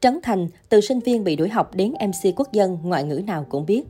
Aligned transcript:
Trấn 0.00 0.18
Thành, 0.22 0.48
từ 0.68 0.80
sinh 0.80 1.00
viên 1.00 1.24
bị 1.24 1.36
đuổi 1.36 1.48
học 1.48 1.74
đến 1.74 1.92
MC 1.92 2.32
quốc 2.36 2.52
dân, 2.52 2.78
ngoại 2.82 3.04
ngữ 3.04 3.22
nào 3.26 3.46
cũng 3.48 3.66
biết. 3.66 3.82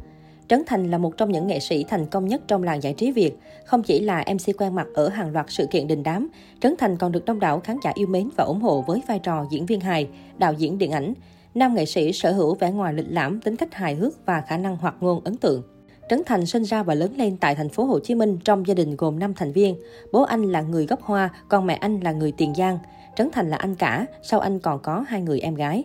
Trấn 0.49 0.63
Thành 0.67 0.91
là 0.91 0.99
một 0.99 1.17
trong 1.17 1.33
những 1.33 1.47
nghệ 1.47 1.61
sĩ 1.61 1.85
thành 1.85 2.07
công 2.07 2.29
nhất 2.29 2.43
trong 2.49 2.63
làng 2.63 2.83
giải 2.83 2.93
trí 2.93 3.13
Việt. 3.13 3.33
Không 3.65 3.83
chỉ 3.83 4.01
là 4.01 4.25
MC 4.35 4.61
quen 4.61 4.75
mặt 4.75 4.87
ở 4.95 5.09
hàng 5.09 5.33
loạt 5.33 5.47
sự 5.49 5.67
kiện 5.71 5.87
đình 5.87 6.03
đám, 6.03 6.29
Trấn 6.61 6.75
Thành 6.79 6.97
còn 6.97 7.13
được 7.13 7.25
đông 7.25 7.41
đảo 7.41 7.61
khán 7.61 7.77
giả 7.85 7.93
yêu 7.95 8.07
mến 8.07 8.29
và 8.37 8.45
ủng 8.45 8.61
hộ 8.61 8.85
với 8.87 9.03
vai 9.09 9.19
trò 9.19 9.47
diễn 9.51 9.67
viên 9.67 9.81
hài, 9.81 10.09
đạo 10.39 10.53
diễn 10.53 10.79
điện 10.79 10.91
ảnh. 10.91 11.15
Nam 11.55 11.75
nghệ 11.75 11.87
sĩ 11.87 12.13
sở 12.13 12.33
hữu 12.33 12.55
vẻ 12.55 12.71
ngoài 12.71 12.95
lịch 12.95 13.07
lãm, 13.09 13.41
tính 13.41 13.57
cách 13.57 13.75
hài 13.75 13.95
hước 13.95 14.27
và 14.27 14.41
khả 14.41 14.57
năng 14.57 14.77
hoạt 14.77 14.95
ngôn 15.01 15.21
ấn 15.25 15.37
tượng. 15.37 15.63
Trấn 16.09 16.23
Thành 16.27 16.47
sinh 16.47 16.63
ra 16.63 16.83
và 16.83 16.95
lớn 16.95 17.13
lên 17.17 17.37
tại 17.37 17.55
thành 17.55 17.69
phố 17.69 17.85
Hồ 17.85 17.99
Chí 17.99 18.15
Minh 18.15 18.39
trong 18.45 18.67
gia 18.67 18.75
đình 18.75 18.97
gồm 18.97 19.19
5 19.19 19.35
thành 19.35 19.53
viên. 19.53 19.77
Bố 20.13 20.23
anh 20.23 20.43
là 20.43 20.61
người 20.63 20.87
gốc 20.87 21.03
Hoa, 21.03 21.31
còn 21.49 21.67
mẹ 21.67 21.75
anh 21.75 22.01
là 22.01 22.13
người 22.13 22.33
Tiền 22.33 22.55
Giang. 22.55 22.79
Trấn 23.17 23.31
Thành 23.33 23.51
là 23.51 23.57
anh 23.57 23.75
cả, 23.75 24.07
sau 24.23 24.41
anh 24.41 24.59
còn 24.59 24.81
có 24.83 25.05
hai 25.09 25.23
người 25.23 25.41
em 25.41 25.55
gái. 25.55 25.85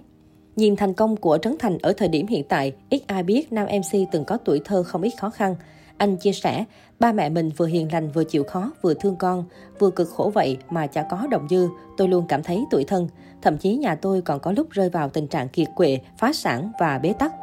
Nhìn 0.56 0.76
thành 0.76 0.94
công 0.94 1.16
của 1.16 1.38
Trấn 1.42 1.56
Thành 1.60 1.78
ở 1.82 1.94
thời 1.94 2.08
điểm 2.08 2.28
hiện 2.28 2.44
tại, 2.50 2.74
ít 2.90 3.04
ai 3.08 3.24
biết 3.24 3.54
nam 3.54 3.68
MC 3.68 4.00
từng 4.12 4.26
có 4.26 4.38
tuổi 4.38 4.62
thơ 4.66 4.84
không 4.84 5.02
ít 5.02 5.12
khó 5.20 5.30
khăn. 5.30 5.56
Anh 5.98 6.18
chia 6.18 6.32
sẻ, 6.32 6.64
ba 7.00 7.12
mẹ 7.12 7.30
mình 7.30 7.50
vừa 7.58 7.66
hiền 7.66 7.92
lành 7.92 8.12
vừa 8.12 8.24
chịu 8.24 8.44
khó, 8.44 8.72
vừa 8.82 8.94
thương 8.94 9.16
con, 9.16 9.46
vừa 9.80 9.92
cực 9.92 10.10
khổ 10.10 10.32
vậy 10.34 10.58
mà 10.70 10.88
chả 10.88 11.04
có 11.04 11.28
đồng 11.32 11.48
dư, 11.50 11.68
tôi 11.98 12.08
luôn 12.08 12.26
cảm 12.28 12.44
thấy 12.44 12.66
tuổi 12.72 12.84
thân. 12.84 13.08
Thậm 13.42 13.58
chí 13.58 13.76
nhà 13.76 13.96
tôi 13.96 14.22
còn 14.22 14.40
có 14.40 14.52
lúc 14.52 14.72
rơi 14.72 14.90
vào 14.90 15.10
tình 15.10 15.28
trạng 15.28 15.50
kiệt 15.50 15.68
quệ, 15.76 16.00
phá 16.18 16.34
sản 16.34 16.72
và 16.80 17.00
bế 17.00 17.14
tắc. 17.14 17.34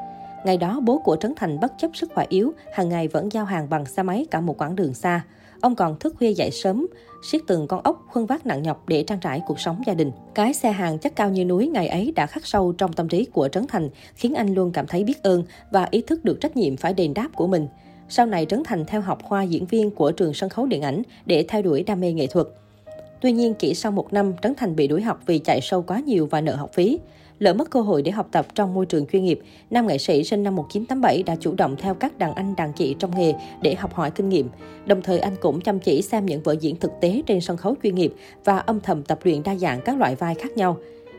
Ngày 0.44 0.56
đó, 0.56 0.80
bố 0.80 0.98
của 0.98 1.16
Trấn 1.16 1.32
Thành 1.36 1.60
bất 1.60 1.72
chấp 1.78 1.90
sức 1.94 2.10
khỏe 2.14 2.26
yếu, 2.28 2.52
hàng 2.74 2.88
ngày 2.88 3.08
vẫn 3.08 3.32
giao 3.32 3.44
hàng 3.44 3.68
bằng 3.70 3.86
xe 3.86 4.02
máy 4.02 4.26
cả 4.30 4.40
một 4.40 4.60
quãng 4.60 4.76
đường 4.76 4.94
xa. 4.94 5.24
Ông 5.62 5.74
còn 5.74 5.98
thức 5.98 6.14
khuya 6.18 6.32
dậy 6.32 6.50
sớm, 6.50 6.86
siết 7.22 7.40
từng 7.46 7.66
con 7.66 7.80
ốc 7.84 8.06
khuân 8.08 8.26
vác 8.26 8.46
nặng 8.46 8.62
nhọc 8.62 8.88
để 8.88 9.02
trang 9.02 9.20
trải 9.20 9.42
cuộc 9.46 9.60
sống 9.60 9.82
gia 9.86 9.94
đình. 9.94 10.10
Cái 10.34 10.54
xe 10.54 10.72
hàng 10.72 10.98
chất 10.98 11.16
cao 11.16 11.30
như 11.30 11.44
núi 11.44 11.68
ngày 11.68 11.88
ấy 11.88 12.12
đã 12.16 12.26
khắc 12.26 12.46
sâu 12.46 12.72
trong 12.72 12.92
tâm 12.92 13.08
trí 13.08 13.24
của 13.24 13.48
Trấn 13.48 13.66
Thành, 13.66 13.88
khiến 14.14 14.34
anh 14.34 14.54
luôn 14.54 14.70
cảm 14.72 14.86
thấy 14.86 15.04
biết 15.04 15.22
ơn 15.22 15.44
và 15.70 15.88
ý 15.90 16.00
thức 16.00 16.24
được 16.24 16.40
trách 16.40 16.56
nhiệm 16.56 16.76
phải 16.76 16.94
đền 16.94 17.14
đáp 17.14 17.28
của 17.34 17.46
mình. 17.46 17.66
Sau 18.08 18.26
này 18.26 18.46
Trấn 18.46 18.62
Thành 18.64 18.84
theo 18.84 19.00
học 19.00 19.22
khoa 19.22 19.42
diễn 19.42 19.66
viên 19.66 19.90
của 19.90 20.12
trường 20.12 20.34
sân 20.34 20.50
khấu 20.50 20.66
điện 20.66 20.82
ảnh 20.82 21.02
để 21.26 21.44
theo 21.48 21.62
đuổi 21.62 21.82
đam 21.82 22.00
mê 22.00 22.12
nghệ 22.12 22.26
thuật. 22.26 22.46
Tuy 23.20 23.32
nhiên, 23.32 23.54
chỉ 23.54 23.74
sau 23.74 23.92
một 23.92 24.12
năm, 24.12 24.32
Trấn 24.42 24.54
Thành 24.54 24.76
bị 24.76 24.88
đuổi 24.88 25.02
học 25.02 25.20
vì 25.26 25.38
chạy 25.38 25.60
sâu 25.60 25.82
quá 25.82 26.00
nhiều 26.06 26.26
và 26.26 26.40
nợ 26.40 26.56
học 26.56 26.70
phí. 26.72 26.98
Lỡ 27.42 27.54
mất 27.54 27.70
cơ 27.70 27.80
hội 27.80 28.02
để 28.02 28.10
học 28.10 28.28
tập 28.30 28.46
trong 28.54 28.74
môi 28.74 28.86
trường 28.86 29.06
chuyên 29.06 29.24
nghiệp, 29.24 29.40
nam 29.70 29.86
nghệ 29.86 29.98
sĩ 29.98 30.24
sinh 30.24 30.42
năm 30.42 30.56
1987 30.56 31.22
đã 31.22 31.36
chủ 31.40 31.54
động 31.54 31.76
theo 31.78 31.94
các 31.94 32.18
đàn 32.18 32.34
anh 32.34 32.54
đàn 32.56 32.72
chị 32.72 32.96
trong 32.98 33.18
nghề 33.18 33.34
để 33.62 33.74
học 33.74 33.94
hỏi 33.94 34.10
kinh 34.10 34.28
nghiệm. 34.28 34.48
Đồng 34.86 35.02
thời 35.02 35.18
anh 35.18 35.32
cũng 35.40 35.60
chăm 35.60 35.78
chỉ 35.78 36.02
xem 36.02 36.26
những 36.26 36.42
vở 36.42 36.56
diễn 36.60 36.76
thực 36.76 36.92
tế 37.00 37.22
trên 37.26 37.40
sân 37.40 37.56
khấu 37.56 37.74
chuyên 37.82 37.94
nghiệp 37.94 38.12
và 38.44 38.58
âm 38.58 38.80
thầm 38.80 39.02
tập 39.02 39.18
luyện 39.22 39.42
đa 39.42 39.54
dạng 39.54 39.80
các 39.80 39.98
loại 39.98 40.14
vai 40.14 40.34
khác 40.34 40.56
nhau. 40.56 40.76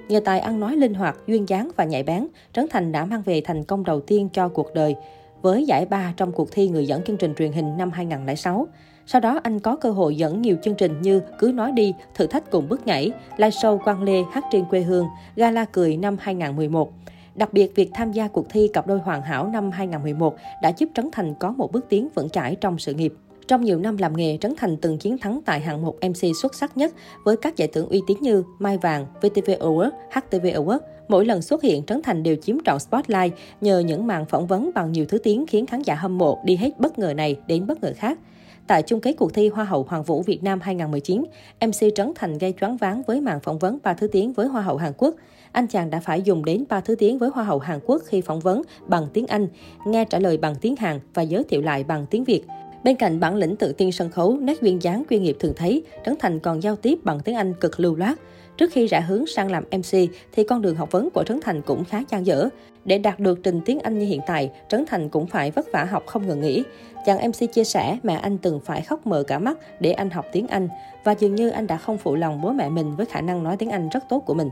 Nhờ 0.07 0.19
tài 0.19 0.39
ăn 0.39 0.59
nói 0.59 0.75
linh 0.75 0.93
hoạt, 0.93 1.17
duyên 1.27 1.49
dáng 1.49 1.71
và 1.75 1.83
nhạy 1.83 2.03
bén, 2.03 2.27
Trấn 2.53 2.67
Thành 2.69 2.91
đã 2.91 3.05
mang 3.05 3.21
về 3.21 3.41
thành 3.41 3.63
công 3.63 3.83
đầu 3.83 4.01
tiên 4.01 4.29
cho 4.33 4.47
cuộc 4.47 4.73
đời 4.73 4.95
với 5.41 5.65
giải 5.65 5.85
ba 5.85 6.13
trong 6.17 6.31
cuộc 6.31 6.51
thi 6.51 6.69
người 6.69 6.85
dẫn 6.85 7.03
chương 7.03 7.17
trình 7.17 7.33
truyền 7.35 7.51
hình 7.51 7.77
năm 7.77 7.91
2006. 7.91 8.67
Sau 9.05 9.21
đó 9.21 9.39
anh 9.43 9.59
có 9.59 9.75
cơ 9.75 9.91
hội 9.91 10.15
dẫn 10.15 10.41
nhiều 10.41 10.57
chương 10.63 10.75
trình 10.75 11.01
như 11.01 11.21
Cứ 11.39 11.51
nói 11.55 11.71
đi, 11.71 11.93
Thử 12.15 12.27
thách 12.27 12.51
cùng 12.51 12.69
bước 12.69 12.87
nhảy, 12.87 13.11
live 13.37 13.49
show 13.49 13.77
Quang 13.77 14.03
Lê 14.03 14.23
hát 14.31 14.43
trên 14.51 14.65
quê 14.65 14.81
hương, 14.81 15.07
Gala 15.35 15.65
cười 15.65 15.97
năm 15.97 16.17
2011. 16.19 16.93
Đặc 17.35 17.53
biệt, 17.53 17.75
việc 17.75 17.89
tham 17.93 18.11
gia 18.11 18.27
cuộc 18.27 18.49
thi 18.49 18.69
Cặp 18.73 18.87
đôi 18.87 18.99
hoàn 18.99 19.21
hảo 19.21 19.47
năm 19.47 19.71
2011 19.71 20.35
đã 20.61 20.73
giúp 20.77 20.89
Trấn 20.95 21.09
Thành 21.11 21.33
có 21.39 21.51
một 21.51 21.71
bước 21.71 21.85
tiến 21.89 22.07
vững 22.15 22.29
chãi 22.29 22.55
trong 22.61 22.79
sự 22.79 22.93
nghiệp. 22.93 23.13
Trong 23.47 23.63
nhiều 23.63 23.79
năm 23.79 23.97
làm 23.97 24.17
nghề, 24.17 24.37
Trấn 24.41 24.53
Thành 24.57 24.77
từng 24.77 24.97
chiến 24.97 25.17
thắng 25.17 25.41
tại 25.45 25.59
hạng 25.59 25.81
mục 25.81 25.97
MC 26.01 26.35
xuất 26.41 26.55
sắc 26.55 26.77
nhất 26.77 26.93
với 27.25 27.37
các 27.37 27.57
giải 27.57 27.67
thưởng 27.67 27.89
uy 27.89 28.01
tín 28.07 28.17
như 28.21 28.43
Mai 28.59 28.77
Vàng, 28.77 29.05
VTV 29.21 29.49
Award, 29.59 29.89
HTV 30.11 30.45
Award. 30.45 30.79
Mỗi 31.07 31.25
lần 31.25 31.41
xuất 31.41 31.61
hiện, 31.61 31.83
Trấn 31.83 32.01
Thành 32.01 32.23
đều 32.23 32.35
chiếm 32.35 32.57
trọn 32.65 32.79
spotlight 32.79 33.33
nhờ 33.61 33.79
những 33.79 34.07
màn 34.07 34.25
phỏng 34.25 34.47
vấn 34.47 34.71
bằng 34.75 34.91
nhiều 34.91 35.05
thứ 35.05 35.17
tiếng 35.17 35.45
khiến 35.47 35.65
khán 35.65 35.81
giả 35.81 35.95
hâm 35.95 36.17
mộ 36.17 36.39
đi 36.45 36.55
hết 36.55 36.79
bất 36.79 36.99
ngờ 36.99 37.13
này 37.13 37.35
đến 37.47 37.67
bất 37.67 37.83
ngờ 37.83 37.93
khác. 37.95 38.19
Tại 38.67 38.83
chung 38.83 39.01
kết 39.01 39.13
cuộc 39.17 39.33
thi 39.33 39.49
Hoa 39.49 39.65
hậu 39.65 39.85
Hoàng 39.89 40.03
vũ 40.03 40.21
Việt 40.21 40.43
Nam 40.43 40.59
2019, 40.61 41.23
MC 41.61 41.95
Trấn 41.95 42.11
Thành 42.15 42.37
gây 42.37 42.53
choáng 42.59 42.77
váng 42.77 43.01
với 43.07 43.21
màn 43.21 43.39
phỏng 43.39 43.59
vấn 43.59 43.77
ba 43.83 43.93
thứ 43.93 44.07
tiếng 44.07 44.33
với 44.33 44.47
Hoa 44.47 44.61
hậu 44.61 44.77
Hàn 44.77 44.93
Quốc. 44.97 45.15
Anh 45.51 45.67
chàng 45.67 45.89
đã 45.89 45.99
phải 45.99 46.21
dùng 46.21 46.45
đến 46.45 46.63
ba 46.69 46.81
thứ 46.81 46.95
tiếng 46.95 47.17
với 47.17 47.29
Hoa 47.29 47.43
hậu 47.43 47.59
Hàn 47.59 47.79
Quốc 47.85 48.01
khi 48.05 48.21
phỏng 48.21 48.39
vấn 48.39 48.61
bằng 48.87 49.07
tiếng 49.13 49.27
Anh, 49.27 49.47
nghe 49.85 50.05
trả 50.05 50.19
lời 50.19 50.37
bằng 50.37 50.55
tiếng 50.61 50.75
Hàn 50.75 50.99
và 51.13 51.21
giới 51.21 51.43
thiệu 51.43 51.61
lại 51.61 51.83
bằng 51.83 52.05
tiếng 52.09 52.23
Việt. 52.23 52.43
Bên 52.83 52.95
cạnh 52.95 53.19
bản 53.19 53.35
lĩnh 53.35 53.55
tự 53.55 53.73
tin 53.73 53.91
sân 53.91 54.09
khấu, 54.09 54.37
nét 54.37 54.61
duyên 54.61 54.81
dáng 54.81 55.03
chuyên 55.09 55.23
nghiệp 55.23 55.37
thường 55.39 55.53
thấy, 55.55 55.83
Trấn 56.05 56.15
Thành 56.19 56.39
còn 56.39 56.63
giao 56.63 56.75
tiếp 56.75 56.99
bằng 57.03 57.19
tiếng 57.19 57.35
Anh 57.35 57.53
cực 57.53 57.79
lưu 57.79 57.95
loát. 57.95 58.19
Trước 58.57 58.71
khi 58.71 58.87
rẽ 58.87 59.01
hướng 59.01 59.27
sang 59.27 59.51
làm 59.51 59.63
MC 59.71 59.97
thì 60.31 60.43
con 60.43 60.61
đường 60.61 60.75
học 60.75 60.91
vấn 60.91 61.09
của 61.09 61.23
Trấn 61.23 61.39
Thành 61.41 61.61
cũng 61.61 61.85
khá 61.85 62.03
gian 62.09 62.25
dở. 62.25 62.49
Để 62.85 62.97
đạt 62.97 63.19
được 63.19 63.39
trình 63.43 63.61
tiếng 63.65 63.79
Anh 63.79 63.99
như 63.99 64.05
hiện 64.05 64.21
tại, 64.27 64.51
Trấn 64.69 64.85
Thành 64.85 65.09
cũng 65.09 65.27
phải 65.27 65.51
vất 65.51 65.65
vả 65.73 65.83
học 65.83 66.03
không 66.05 66.27
ngừng 66.27 66.41
nghỉ. 66.41 66.63
Chàng 67.05 67.29
MC 67.29 67.53
chia 67.53 67.63
sẻ 67.63 67.97
mẹ 68.03 68.15
anh 68.15 68.37
từng 68.37 68.59
phải 68.65 68.81
khóc 68.81 69.07
mờ 69.07 69.23
cả 69.27 69.39
mắt 69.39 69.57
để 69.79 69.91
anh 69.91 70.09
học 70.09 70.25
tiếng 70.31 70.47
Anh 70.47 70.67
và 71.03 71.11
dường 71.11 71.35
như 71.35 71.49
anh 71.49 71.67
đã 71.67 71.77
không 71.77 71.97
phụ 71.97 72.15
lòng 72.15 72.41
bố 72.41 72.51
mẹ 72.51 72.69
mình 72.69 72.95
với 72.95 73.05
khả 73.05 73.21
năng 73.21 73.43
nói 73.43 73.57
tiếng 73.57 73.69
Anh 73.69 73.89
rất 73.89 74.03
tốt 74.09 74.19
của 74.19 74.33
mình. 74.33 74.49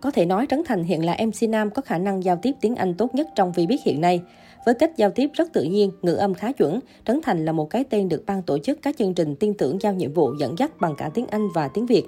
Có 0.00 0.10
thể 0.10 0.26
nói 0.26 0.46
Trấn 0.50 0.62
Thành 0.64 0.84
hiện 0.84 1.04
là 1.04 1.16
MC 1.26 1.48
nam 1.48 1.70
có 1.70 1.82
khả 1.82 1.98
năng 1.98 2.24
giao 2.24 2.38
tiếp 2.42 2.52
tiếng 2.60 2.76
Anh 2.76 2.94
tốt 2.94 3.14
nhất 3.14 3.26
trong 3.34 3.52
vi 3.52 3.66
biết 3.66 3.82
hiện 3.84 4.00
nay. 4.00 4.20
Với 4.66 4.74
cách 4.74 4.96
giao 4.96 5.10
tiếp 5.10 5.30
rất 5.34 5.52
tự 5.52 5.62
nhiên, 5.62 5.90
ngữ 6.02 6.14
âm 6.14 6.34
khá 6.34 6.52
chuẩn, 6.52 6.80
Trấn 7.06 7.20
Thành 7.22 7.44
là 7.44 7.52
một 7.52 7.70
cái 7.70 7.84
tên 7.84 8.08
được 8.08 8.22
ban 8.26 8.42
tổ 8.42 8.58
chức 8.58 8.78
các 8.82 8.96
chương 8.98 9.14
trình 9.14 9.36
tin 9.36 9.54
tưởng 9.54 9.78
giao 9.80 9.92
nhiệm 9.92 10.12
vụ 10.12 10.34
dẫn 10.40 10.58
dắt 10.58 10.80
bằng 10.80 10.94
cả 10.98 11.10
tiếng 11.14 11.26
Anh 11.26 11.48
và 11.54 11.68
tiếng 11.68 11.86
Việt. 11.86 12.04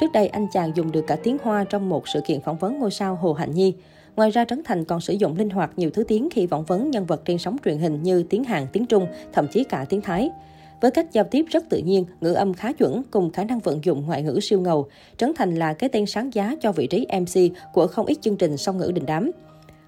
Trước 0.00 0.12
đây, 0.12 0.28
anh 0.28 0.46
chàng 0.52 0.72
dùng 0.74 0.92
được 0.92 1.06
cả 1.06 1.16
tiếng 1.22 1.38
Hoa 1.42 1.64
trong 1.64 1.88
một 1.88 2.08
sự 2.08 2.20
kiện 2.26 2.40
phỏng 2.40 2.58
vấn 2.58 2.78
ngôi 2.78 2.90
sao 2.90 3.14
Hồ 3.14 3.32
Hạnh 3.32 3.54
Nhi. 3.54 3.74
Ngoài 4.16 4.30
ra, 4.30 4.44
Trấn 4.44 4.62
Thành 4.64 4.84
còn 4.84 5.00
sử 5.00 5.12
dụng 5.12 5.36
linh 5.38 5.50
hoạt 5.50 5.70
nhiều 5.76 5.90
thứ 5.90 6.04
tiếng 6.04 6.28
khi 6.30 6.46
phỏng 6.46 6.64
vấn 6.64 6.90
nhân 6.90 7.06
vật 7.06 7.22
trên 7.24 7.38
sóng 7.38 7.56
truyền 7.64 7.78
hình 7.78 8.02
như 8.02 8.22
tiếng 8.22 8.44
Hàn, 8.44 8.66
tiếng 8.72 8.86
Trung, 8.86 9.06
thậm 9.32 9.46
chí 9.48 9.64
cả 9.64 9.86
tiếng 9.88 10.00
Thái. 10.00 10.30
Với 10.80 10.90
cách 10.90 11.12
giao 11.12 11.24
tiếp 11.24 11.44
rất 11.50 11.64
tự 11.68 11.78
nhiên, 11.78 12.04
ngữ 12.20 12.32
âm 12.32 12.54
khá 12.54 12.72
chuẩn 12.72 13.02
cùng 13.10 13.30
khả 13.30 13.44
năng 13.44 13.58
vận 13.58 13.84
dụng 13.84 14.06
ngoại 14.06 14.22
ngữ 14.22 14.38
siêu 14.42 14.60
ngầu, 14.60 14.88
Trấn 15.16 15.32
Thành 15.36 15.54
là 15.54 15.72
cái 15.72 15.90
tên 15.90 16.06
sáng 16.06 16.34
giá 16.34 16.54
cho 16.60 16.72
vị 16.72 16.86
trí 16.86 17.06
MC 17.20 17.40
của 17.72 17.86
không 17.86 18.06
ít 18.06 18.18
chương 18.20 18.36
trình 18.36 18.56
song 18.56 18.78
ngữ 18.78 18.92
đình 18.94 19.06
đám. 19.06 19.30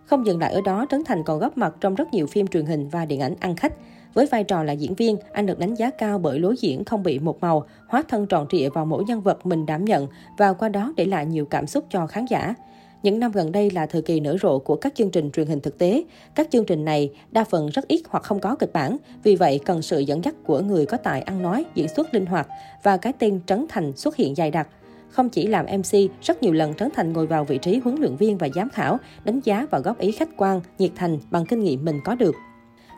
Không 0.04 0.26
dừng 0.26 0.38
lại 0.38 0.52
ở 0.52 0.60
đó, 0.60 0.86
Trấn 0.90 1.04
Thành 1.04 1.22
còn 1.24 1.38
góp 1.38 1.58
mặt 1.58 1.74
trong 1.80 1.94
rất 1.94 2.14
nhiều 2.14 2.26
phim 2.26 2.46
truyền 2.46 2.66
hình 2.66 2.88
và 2.88 3.04
điện 3.04 3.20
ảnh 3.20 3.34
ăn 3.40 3.56
khách. 3.56 3.72
Với 4.14 4.26
vai 4.26 4.44
trò 4.44 4.62
là 4.62 4.72
diễn 4.72 4.94
viên, 4.94 5.16
anh 5.32 5.46
được 5.46 5.58
đánh 5.58 5.74
giá 5.74 5.90
cao 5.90 6.18
bởi 6.18 6.38
lối 6.38 6.56
diễn 6.58 6.84
không 6.84 7.02
bị 7.02 7.18
một 7.18 7.40
màu, 7.40 7.66
hóa 7.88 8.02
thân 8.08 8.26
tròn 8.26 8.46
trịa 8.50 8.68
vào 8.68 8.86
mỗi 8.86 9.04
nhân 9.04 9.20
vật 9.20 9.46
mình 9.46 9.66
đảm 9.66 9.84
nhận 9.84 10.06
và 10.38 10.52
qua 10.52 10.68
đó 10.68 10.92
để 10.96 11.04
lại 11.04 11.26
nhiều 11.26 11.46
cảm 11.46 11.66
xúc 11.66 11.84
cho 11.90 12.06
khán 12.06 12.24
giả. 12.24 12.54
Những 13.02 13.18
năm 13.18 13.32
gần 13.32 13.52
đây 13.52 13.70
là 13.70 13.86
thời 13.86 14.02
kỳ 14.02 14.20
nở 14.20 14.36
rộ 14.42 14.58
của 14.58 14.76
các 14.76 14.94
chương 14.94 15.10
trình 15.10 15.30
truyền 15.30 15.46
hình 15.46 15.60
thực 15.60 15.78
tế. 15.78 16.04
Các 16.34 16.48
chương 16.50 16.64
trình 16.64 16.84
này 16.84 17.10
đa 17.30 17.44
phần 17.44 17.69
rất 17.69 17.88
ít 17.88 18.02
hoặc 18.08 18.22
không 18.24 18.40
có 18.40 18.56
kịch 18.56 18.72
bản, 18.72 18.96
vì 19.22 19.36
vậy 19.36 19.60
cần 19.64 19.82
sự 19.82 19.98
dẫn 19.98 20.24
dắt 20.24 20.34
của 20.44 20.60
người 20.60 20.86
có 20.86 20.96
tài 20.96 21.22
ăn 21.22 21.42
nói, 21.42 21.64
diễn 21.74 21.88
xuất 21.88 22.14
linh 22.14 22.26
hoạt 22.26 22.48
và 22.82 22.96
cái 22.96 23.12
tên 23.19 23.40
Trấn 23.46 23.66
Thành 23.69 23.96
xuất 23.96 24.16
hiện 24.16 24.36
dài 24.36 24.50
đặc. 24.50 24.69
Không 25.12 25.28
chỉ 25.28 25.46
làm 25.46 25.66
MC, 25.66 25.98
rất 26.22 26.42
nhiều 26.42 26.52
lần 26.52 26.74
Trấn 26.74 26.88
Thành 26.94 27.12
ngồi 27.12 27.26
vào 27.26 27.44
vị 27.44 27.58
trí 27.58 27.78
huấn 27.78 27.96
luyện 28.00 28.16
viên 28.16 28.38
và 28.38 28.48
giám 28.54 28.68
khảo, 28.70 28.98
đánh 29.24 29.40
giá 29.44 29.66
và 29.70 29.78
góp 29.78 29.98
ý 29.98 30.12
khách 30.12 30.36
quan, 30.36 30.60
nhiệt 30.78 30.90
thành 30.96 31.18
bằng 31.30 31.46
kinh 31.46 31.60
nghiệm 31.60 31.84
mình 31.84 32.00
có 32.04 32.14
được. 32.14 32.34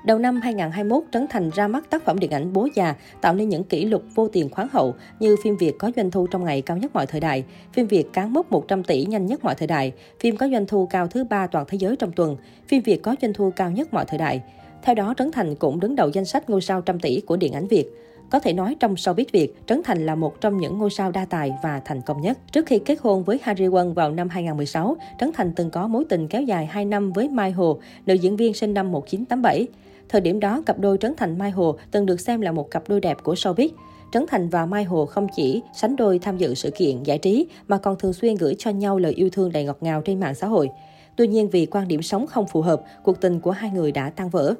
Đầu 0.07 0.19
năm 0.19 0.41
2021, 0.41 1.05
Trấn 1.13 1.27
Thành 1.31 1.51
ra 1.55 1.69
mắt 1.69 1.91
tác 1.91 2.05
phẩm 2.05 2.19
điện 2.19 2.31
ảnh 2.31 2.53
Bố 2.53 2.69
già, 2.75 2.95
tạo 3.21 3.35
nên 3.35 3.49
những 3.49 3.65
kỷ 3.65 3.85
lục 3.85 4.03
vô 4.15 4.29
tiền 4.29 4.49
khoáng 4.51 4.69
hậu 4.73 4.95
như 5.21 5.37
phim 5.45 5.57
Việt 5.57 5.75
có 5.79 5.91
doanh 5.97 6.11
thu 6.11 6.27
trong 6.27 6.45
ngày 6.45 6.63
cao 6.63 6.77
nhất 6.77 6.91
mọi 6.95 7.07
thời 7.07 7.21
đại, 7.21 7.45
phim 7.73 7.87
Việt 7.87 8.13
cán 8.13 8.33
mốc 8.33 8.53
100 8.53 8.83
tỷ 8.85 9.05
nhanh 9.05 9.27
nhất 9.27 9.45
mọi 9.45 9.55
thời 9.55 9.69
đại, 9.69 9.93
phim 10.21 10.37
có 10.37 10.49
doanh 10.49 10.67
thu 10.67 10.87
cao 10.87 11.07
thứ 11.07 11.25
ba 11.25 11.47
toàn 11.47 11.65
thế 11.69 11.79
giới 11.79 11.97
trong 11.97 12.13
tuần, 12.13 12.37
phim 12.69 12.83
Việt 12.83 13.03
có 13.03 13.17
doanh 13.23 13.33
thu 13.33 13.53
cao 13.57 13.71
nhất 13.71 13.95
mọi 13.95 14.05
thời 14.05 14.19
đại. 14.19 14.43
Theo 14.83 14.95
đó, 14.95 15.15
Trấn 15.19 15.33
Thành 15.33 15.55
cũng 15.57 15.81
đứng 15.81 15.97
đầu 15.97 16.09
danh 16.09 16.25
sách 16.25 16.51
ngôi 16.51 16.61
sao 16.61 16.81
trăm 16.81 17.01
tỷ 17.01 17.21
của 17.21 17.37
điện 17.37 17.53
ảnh 17.53 17.67
Việt. 17.69 17.87
Có 18.31 18.39
thể 18.39 18.53
nói 18.53 18.77
trong 18.81 18.95
showbiz 18.95 19.25
Việt, 19.33 19.55
Trấn 19.67 19.83
Thành 19.85 20.07
là 20.07 20.15
một 20.15 20.41
trong 20.41 20.59
những 20.59 20.79
ngôi 20.79 20.91
sao 20.91 21.11
đa 21.11 21.25
tài 21.25 21.53
và 21.63 21.81
thành 21.85 22.01
công 22.03 22.21
nhất. 22.21 22.39
Trước 22.53 22.67
khi 22.67 22.79
kết 22.79 22.99
hôn 23.01 23.25
với 23.25 23.41
Harry 23.43 23.65
Won 23.65 23.95
vào 23.95 24.11
năm 24.11 24.29
2016, 24.29 24.97
Trấn 25.21 25.31
Thành 25.33 25.53
từng 25.57 25.71
có 25.71 25.89
mối 25.89 26.05
tình 26.09 26.29
kéo 26.29 26.43
dài 26.43 26.67
2 26.67 26.85
năm 26.85 27.13
với 27.13 27.29
Mai 27.29 27.51
Hồ, 27.51 27.79
nữ 28.07 28.15
diễn 28.15 28.37
viên 28.37 28.55
sinh 28.55 28.75
năm 28.75 28.93
1987. 28.93 29.67
Thời 30.09 30.21
điểm 30.21 30.41
đó, 30.41 30.63
cặp 30.67 30.79
đôi 30.79 30.99
Trấn 30.99 31.15
Thành 31.17 31.39
Mai 31.39 31.51
Hồ 31.51 31.77
từng 31.91 32.07
được 32.07 32.21
xem 32.21 32.41
là 32.41 32.53
một 32.53 32.71
cặp 32.71 32.89
đôi 32.89 33.01
đẹp 33.01 33.17
của 33.23 33.35
showbiz. 33.35 33.69
Trấn 34.13 34.25
Thành 34.29 34.49
và 34.49 34.67
Mai 34.67 34.85
Hồ 34.85 35.07
không 35.07 35.27
chỉ 35.37 35.63
sánh 35.75 35.97
đôi 35.97 36.19
tham 36.19 36.37
dự 36.37 36.55
sự 36.55 36.71
kiện 36.71 37.03
giải 37.03 37.19
trí 37.19 37.47
mà 37.69 37.79
còn 37.79 37.99
thường 37.99 38.13
xuyên 38.13 38.35
gửi 38.35 38.55
cho 38.59 38.71
nhau 38.71 38.99
lời 38.99 39.13
yêu 39.13 39.29
thương 39.33 39.53
đầy 39.53 39.65
ngọt 39.65 39.79
ngào 39.81 40.03
trên 40.03 40.21
mạng 40.21 40.35
xã 40.35 40.47
hội. 40.47 40.71
Tuy 41.17 41.27
nhiên 41.27 41.49
vì 41.51 41.67
quan 41.67 41.89
điểm 41.89 42.03
sống 42.03 42.27
không 42.27 42.47
phù 42.47 42.63
hợp, 42.63 42.83
cuộc 43.03 43.21
tình 43.21 43.41
của 43.41 43.51
hai 43.51 43.71
người 43.71 43.93
đã 43.93 44.11
tan 44.11 44.29
vỡ. 44.29 44.55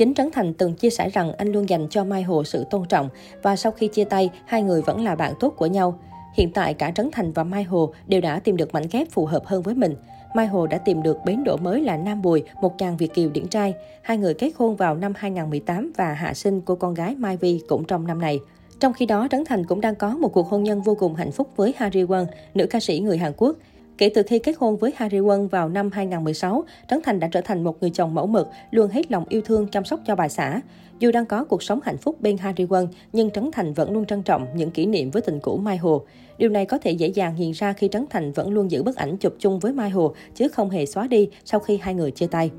Chính 0.00 0.14
Trấn 0.14 0.30
Thành 0.30 0.54
từng 0.54 0.74
chia 0.74 0.90
sẻ 0.90 1.08
rằng 1.08 1.32
anh 1.32 1.52
luôn 1.52 1.68
dành 1.68 1.86
cho 1.90 2.04
Mai 2.04 2.22
Hồ 2.22 2.44
sự 2.44 2.64
tôn 2.70 2.84
trọng 2.88 3.08
và 3.42 3.56
sau 3.56 3.72
khi 3.72 3.88
chia 3.88 4.04
tay, 4.04 4.30
hai 4.44 4.62
người 4.62 4.82
vẫn 4.82 5.04
là 5.04 5.14
bạn 5.14 5.32
tốt 5.40 5.54
của 5.56 5.66
nhau. 5.66 5.98
Hiện 6.34 6.52
tại 6.52 6.74
cả 6.74 6.90
Trấn 6.90 7.10
Thành 7.12 7.32
và 7.32 7.44
Mai 7.44 7.64
Hồ 7.64 7.92
đều 8.06 8.20
đã 8.20 8.38
tìm 8.38 8.56
được 8.56 8.74
mảnh 8.74 8.86
ghép 8.92 9.10
phù 9.10 9.26
hợp 9.26 9.46
hơn 9.46 9.62
với 9.62 9.74
mình. 9.74 9.94
Mai 10.34 10.46
Hồ 10.46 10.66
đã 10.66 10.78
tìm 10.78 11.02
được 11.02 11.18
bến 11.24 11.44
đỗ 11.44 11.56
mới 11.56 11.80
là 11.80 11.96
Nam 11.96 12.22
Bùi, 12.22 12.42
một 12.62 12.78
chàng 12.78 12.96
Việt 12.96 13.14
kiều 13.14 13.30
điển 13.30 13.48
trai. 13.48 13.74
Hai 14.02 14.18
người 14.18 14.34
kết 14.34 14.52
hôn 14.56 14.76
vào 14.76 14.94
năm 14.94 15.12
2018 15.16 15.92
và 15.96 16.12
hạ 16.12 16.34
sinh 16.34 16.60
cô 16.60 16.74
con 16.74 16.94
gái 16.94 17.14
Mai 17.14 17.36
Vi 17.36 17.60
cũng 17.68 17.84
trong 17.84 18.06
năm 18.06 18.20
này. 18.20 18.38
Trong 18.80 18.92
khi 18.92 19.06
đó, 19.06 19.28
Trấn 19.30 19.44
Thành 19.44 19.66
cũng 19.66 19.80
đang 19.80 19.94
có 19.94 20.16
một 20.16 20.32
cuộc 20.32 20.48
hôn 20.48 20.62
nhân 20.62 20.82
vô 20.82 20.94
cùng 20.94 21.14
hạnh 21.14 21.32
phúc 21.32 21.48
với 21.56 21.74
Harry 21.76 22.02
Won, 22.02 22.26
nữ 22.54 22.66
ca 22.66 22.80
sĩ 22.80 23.00
người 23.00 23.18
Hàn 23.18 23.32
Quốc. 23.36 23.56
Kể 24.00 24.10
từ 24.14 24.22
khi 24.22 24.38
kết 24.38 24.56
hôn 24.58 24.76
với 24.76 24.92
Harry 24.96 25.18
Won 25.18 25.48
vào 25.48 25.68
năm 25.68 25.90
2016, 25.92 26.64
Trấn 26.90 27.00
Thành 27.02 27.20
đã 27.20 27.28
trở 27.32 27.40
thành 27.40 27.64
một 27.64 27.80
người 27.80 27.90
chồng 27.90 28.14
mẫu 28.14 28.26
mực, 28.26 28.48
luôn 28.70 28.90
hết 28.90 29.12
lòng 29.12 29.24
yêu 29.28 29.40
thương 29.44 29.66
chăm 29.68 29.84
sóc 29.84 30.00
cho 30.06 30.16
bà 30.16 30.28
xã. 30.28 30.60
Dù 30.98 31.10
đang 31.12 31.26
có 31.26 31.44
cuộc 31.44 31.62
sống 31.62 31.80
hạnh 31.84 31.96
phúc 31.96 32.20
bên 32.20 32.36
Harry 32.36 32.64
Won, 32.64 32.86
nhưng 33.12 33.30
Trấn 33.30 33.50
Thành 33.52 33.72
vẫn 33.72 33.92
luôn 33.92 34.06
trân 34.06 34.22
trọng 34.22 34.46
những 34.54 34.70
kỷ 34.70 34.86
niệm 34.86 35.10
với 35.10 35.22
tình 35.22 35.40
cũ 35.40 35.56
Mai 35.56 35.76
Hồ. 35.76 36.02
Điều 36.38 36.50
này 36.50 36.66
có 36.66 36.78
thể 36.78 36.90
dễ 36.90 37.08
dàng 37.08 37.34
hiện 37.34 37.52
ra 37.52 37.72
khi 37.72 37.88
Trấn 37.88 38.06
Thành 38.10 38.32
vẫn 38.32 38.52
luôn 38.52 38.70
giữ 38.70 38.82
bức 38.82 38.96
ảnh 38.96 39.16
chụp 39.16 39.34
chung 39.38 39.58
với 39.58 39.72
Mai 39.72 39.90
Hồ, 39.90 40.14
chứ 40.34 40.48
không 40.48 40.70
hề 40.70 40.86
xóa 40.86 41.06
đi 41.06 41.28
sau 41.44 41.60
khi 41.60 41.78
hai 41.82 41.94
người 41.94 42.10
chia 42.10 42.26
tay. 42.26 42.50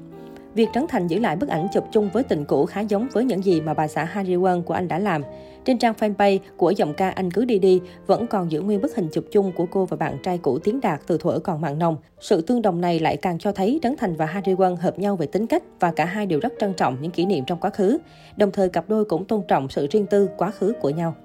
Việc 0.55 0.69
Trấn 0.73 0.87
Thành 0.87 1.07
giữ 1.07 1.19
lại 1.19 1.35
bức 1.35 1.49
ảnh 1.49 1.67
chụp 1.73 1.83
chung 1.91 2.09
với 2.13 2.23
tình 2.23 2.45
cũ 2.45 2.65
khá 2.65 2.81
giống 2.81 3.07
với 3.11 3.25
những 3.25 3.43
gì 3.43 3.61
mà 3.61 3.73
bà 3.73 3.87
xã 3.87 4.03
Harry 4.03 4.35
Won 4.35 4.61
của 4.61 4.73
anh 4.73 4.87
đã 4.87 4.99
làm. 4.99 5.23
Trên 5.65 5.77
trang 5.77 5.93
fanpage 5.99 6.39
của 6.57 6.71
giọng 6.71 6.93
ca 6.93 7.09
Anh 7.09 7.31
cứ 7.31 7.45
đi 7.45 7.59
đi 7.59 7.81
vẫn 8.07 8.27
còn 8.27 8.51
giữ 8.51 8.61
nguyên 8.61 8.81
bức 8.81 8.95
hình 8.95 9.09
chụp 9.13 9.25
chung 9.31 9.51
của 9.55 9.65
cô 9.71 9.85
và 9.85 9.97
bạn 9.97 10.17
trai 10.23 10.37
cũ 10.37 10.59
Tiến 10.59 10.81
Đạt 10.81 11.01
từ 11.07 11.17
thuở 11.17 11.39
còn 11.39 11.61
mặn 11.61 11.79
nồng. 11.79 11.97
Sự 12.19 12.41
tương 12.41 12.61
đồng 12.61 12.81
này 12.81 12.99
lại 12.99 13.17
càng 13.17 13.39
cho 13.39 13.51
thấy 13.51 13.79
Trấn 13.83 13.95
Thành 13.97 14.15
và 14.15 14.25
Harry 14.25 14.53
Won 14.53 14.75
hợp 14.75 14.99
nhau 14.99 15.15
về 15.15 15.25
tính 15.25 15.47
cách 15.47 15.63
và 15.79 15.91
cả 15.91 16.05
hai 16.05 16.25
đều 16.25 16.39
rất 16.39 16.53
trân 16.59 16.73
trọng 16.73 16.97
những 17.01 17.11
kỷ 17.11 17.25
niệm 17.25 17.43
trong 17.47 17.59
quá 17.59 17.69
khứ. 17.69 17.97
Đồng 18.37 18.51
thời 18.51 18.69
cặp 18.69 18.89
đôi 18.89 19.05
cũng 19.05 19.25
tôn 19.25 19.41
trọng 19.47 19.69
sự 19.69 19.87
riêng 19.91 20.05
tư, 20.05 20.29
quá 20.37 20.51
khứ 20.51 20.73
của 20.81 20.89
nhau. 20.89 21.15